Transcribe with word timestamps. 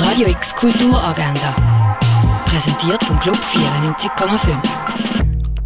Radio 0.00 0.28
X 0.28 0.54
Kulturagenda. 0.54 1.56
Präsentiert 2.44 3.02
vom 3.02 3.18
Club 3.18 3.36
94,5. 3.36 4.56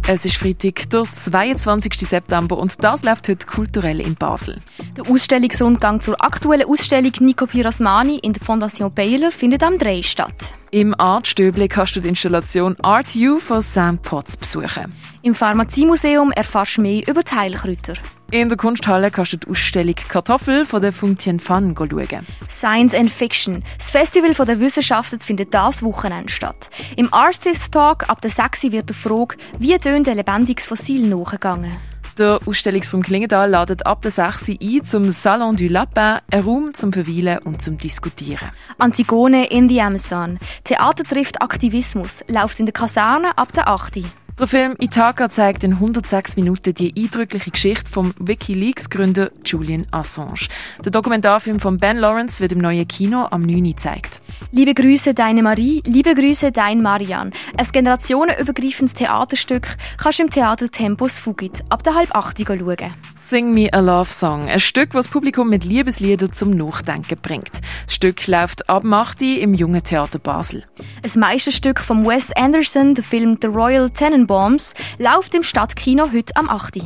Es 0.07 0.25
ist 0.25 0.37
Freitag, 0.37 0.89
der 0.89 1.03
22. 1.03 1.93
September 2.09 2.57
und 2.57 2.83
das 2.83 3.03
läuft 3.03 3.29
heute 3.29 3.45
kulturell 3.45 4.01
in 4.01 4.15
Basel. 4.15 4.59
Der 4.97 5.07
Ausstellungsrundgang 5.07 6.01
zur 6.01 6.19
aktuellen 6.19 6.67
Ausstellung 6.67 7.11
Nico 7.19 7.45
Pirosmani 7.45 8.17
in 8.17 8.33
der 8.33 8.43
Fondation 8.43 8.91
Baylor 8.91 9.31
findet 9.31 9.61
am 9.61 9.77
3 9.77 10.01
statt. 10.01 10.55
Im 10.73 10.99
Artstöble 10.99 11.67
kannst 11.67 11.95
du 11.95 12.01
die 12.01 12.07
Installation 12.07 12.75
Art 12.81 13.13
You 13.13 13.37
von 13.37 13.61
Sam 13.61 13.99
Potts 13.99 14.35
besuchen. 14.35 14.91
Im 15.21 15.35
Pharmaziemuseum 15.35 16.31
erfährst 16.31 16.77
du 16.77 16.81
mehr 16.81 17.07
über 17.07 17.21
die 17.21 17.31
Heilkräuter. 17.31 17.93
In 18.31 18.49
der 18.49 18.57
Kunsthalle 18.57 19.11
kannst 19.11 19.33
du 19.33 19.37
die 19.37 19.47
Ausstellung 19.51 19.93
Kartoffel 19.93 20.65
von 20.65 20.81
der 20.81 20.91
Fung 20.91 21.15
Tien 21.15 21.39
Fan 21.39 21.75
schauen. 21.77 22.25
Science 22.49 22.95
and 22.95 23.11
Fiction. 23.11 23.63
Das 23.77 23.91
Festival 23.91 24.33
der 24.33 24.59
Wissenschaften 24.59 25.19
findet 25.19 25.53
das 25.53 25.83
Wochenende 25.83 26.33
statt. 26.33 26.71
Im 26.97 27.13
Artist 27.13 27.71
Talk 27.71 28.09
ab 28.09 28.21
der 28.21 28.31
6 28.31 28.63
wird 28.71 28.89
die 28.89 28.95
Frage, 28.95 29.35
wie 29.59 29.77
tönt 29.77 30.09
ein 30.09 30.17
lebendiges 30.17 30.65
Fossil 30.65 31.07
nachgegangen. 31.07 31.92
Der 32.19 32.39
Ausstellungsraum 32.45 33.01
Klingenthal 33.01 33.49
ladet 33.49 33.87
ab 33.87 34.03
der 34.03 34.11
6 34.11 34.49
ein 34.49 34.85
zum 34.85 35.11
Salon 35.11 35.55
du 35.55 35.67
Lapin, 35.67 36.19
ein 36.29 36.41
Raum 36.41 36.73
zum 36.75 36.93
Verweilen 36.93 37.39
und 37.39 37.63
zum 37.63 37.79
Diskutieren. 37.79 38.49
Antigone 38.77 39.47
in 39.47 39.67
the 39.67 39.81
Amazon. 39.81 40.37
Theater 40.63 41.03
trifft 41.03 41.41
Aktivismus. 41.41 42.23
Läuft 42.27 42.59
in 42.59 42.67
der 42.67 42.73
Kaserne 42.73 43.35
ab 43.35 43.51
der 43.53 43.67
8. 43.67 44.03
Der 44.39 44.47
Film 44.47 44.75
Ithaka 44.79 45.29
zeigt 45.29 45.63
in 45.63 45.73
106 45.73 46.37
Minuten 46.37 46.73
die 46.73 46.91
eindrückliche 46.97 47.51
Geschichte 47.51 47.91
vom 47.91 48.15
WikiLeaks-Gründer 48.17 49.29
Julian 49.45 49.85
Assange. 49.91 50.47
Der 50.83 50.91
Dokumentarfilm 50.91 51.59
von 51.59 51.77
Ben 51.77 51.97
Lawrence 51.97 52.41
wird 52.41 52.51
im 52.51 52.57
neuen 52.57 52.87
Kino 52.87 53.27
am 53.29 53.43
9. 53.43 53.63
gezeigt. 53.63 54.22
Liebe 54.55 54.75
Grüße, 54.75 55.15
deine 55.15 55.41
Marie, 55.41 55.81
liebe 55.83 56.13
Grüße, 56.13 56.51
dein 56.51 56.83
Marian. 56.83 57.31
Ein 57.57 57.67
generationenübergreifendes 57.71 58.93
Theaterstück 58.93 59.67
kannst 59.97 60.19
du 60.19 60.23
im 60.25 60.29
Theater 60.29 60.69
Tempus 60.69 61.17
Fugit 61.17 61.63
ab 61.69 61.81
der 61.81 61.95
halb 61.95 62.13
8 62.13 62.37
schauen. 62.45 62.93
Sing 63.15 63.51
Me 63.51 63.73
a 63.73 63.79
Love 63.79 64.11
Song, 64.11 64.47
ein 64.49 64.59
Stück, 64.59 64.91
das 64.91 65.05
das 65.05 65.11
Publikum 65.11 65.49
mit 65.49 65.65
Liebesliedern 65.65 66.33
zum 66.33 66.51
Nachdenken 66.51 67.17
bringt. 67.19 67.61
Das 67.85 67.95
Stück 67.95 68.27
läuft 68.27 68.69
ab 68.69 68.85
8 68.85 69.23
im 69.23 69.55
Jungen 69.55 69.83
Theater 69.83 70.19
Basel. 70.19 70.63
Ein 71.01 71.19
Meisterstück 71.19 71.79
von 71.79 72.05
Wes 72.05 72.31
Anderson, 72.33 72.93
der 72.93 73.03
Film 73.03 73.39
The 73.41 73.47
Royal 73.47 73.89
Tenenbaums, 73.89 74.75
läuft 74.99 75.33
im 75.33 75.41
Stadtkino 75.41 76.11
heute 76.13 76.35
am 76.35 76.47
8. 76.47 76.75
Die 76.75 76.83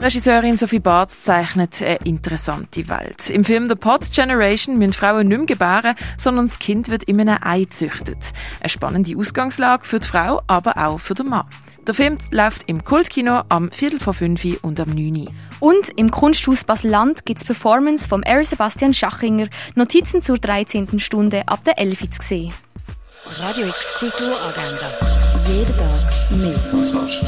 Regisseurin 0.00 0.56
Sophie 0.56 0.78
Barth 0.78 1.10
zeichnet 1.10 1.82
eine 1.82 1.96
interessante 2.04 2.88
Welt. 2.88 3.28
Im 3.28 3.44
Film 3.44 3.68
The 3.68 3.74
Pod 3.74 4.10
Generation 4.10 4.78
müssen 4.78 4.94
Frauen 4.94 5.28
nicht 5.28 5.36
mehr 5.36 5.46
gebären, 5.46 5.94
sondern 6.16 6.48
das 6.48 6.58
Kind 6.58 6.88
wird 6.88 7.02
in 7.02 7.20
einem 7.20 7.36
Ei 7.42 7.64
gezüchtet. 7.64 8.32
Eine 8.60 8.70
spannende 8.70 9.14
Ausgangslage 9.14 9.84
für 9.84 10.00
die 10.00 10.08
Frau, 10.08 10.40
aber 10.46 10.78
auch 10.78 10.98
für 10.98 11.12
den 11.12 11.28
Mann. 11.28 11.44
Der 11.86 11.92
Film 11.92 12.16
läuft 12.30 12.62
im 12.66 12.82
Kultkino 12.82 13.42
am 13.50 13.70
Viertel 13.72 14.00
vor 14.00 14.14
fünf 14.14 14.42
und 14.62 14.80
am 14.80 14.88
9. 14.88 15.28
Und 15.60 15.90
im 15.96 16.10
Kunsthaus 16.10 16.64
Basel-Land 16.64 17.26
gibt 17.26 17.40
es 17.40 17.46
Performance 17.46 18.08
vom 18.08 18.22
R. 18.22 18.42
Sebastian 18.42 18.94
Schachinger, 18.94 19.48
Notizen 19.74 20.22
zur 20.22 20.38
13. 20.38 20.98
Stunde 20.98 21.46
ab 21.46 21.62
der 21.64 21.78
11 21.78 22.10
zu 22.10 22.22
sehen. 22.22 22.54
Radio 23.26 23.66
X 23.66 23.92
Kulturagenda. 23.92 24.98
Jeden 25.46 25.76
Tag 25.76 26.30
mehr. 26.30 26.58
Podcast. 26.70 27.22